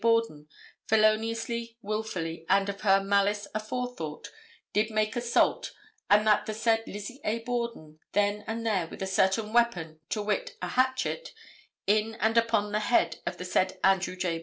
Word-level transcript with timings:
Borden, 0.01 0.47
feloniously, 0.87 1.77
willfully 1.83 2.43
and 2.49 2.67
of 2.69 2.81
her 2.81 3.03
malice 3.03 3.47
aforethought, 3.53 4.29
did 4.73 4.89
make 4.89 5.15
assault 5.15 5.73
and 6.09 6.25
that 6.25 6.47
the 6.47 6.55
said 6.55 6.83
Lizzie 6.87 7.21
A. 7.23 7.37
Borden, 7.37 7.99
then 8.13 8.43
and 8.47 8.65
there 8.65 8.87
with 8.87 9.03
a 9.03 9.05
certain 9.05 9.53
weapon, 9.53 9.99
to 10.09 10.23
wit, 10.23 10.57
a 10.59 10.69
hatchet, 10.69 11.33
in 11.85 12.15
and 12.15 12.35
upon 12.35 12.71
the 12.71 12.79
head 12.79 13.17
of 13.27 13.37
the 13.37 13.45
said 13.45 13.79
Andrew 13.83 14.15
J. 14.15 14.39